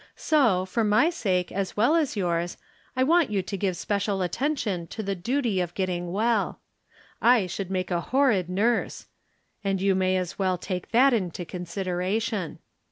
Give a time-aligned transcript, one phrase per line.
[0.15, 2.57] So, for my sake as well as yours,
[2.95, 4.67] I want you to give special T'rom Different Standpoints.
[4.67, 6.59] 87 attention to the duty of getting well.
[7.21, 9.05] I should make a horrid nurse,
[9.63, 12.57] and you may as well take that into consideration.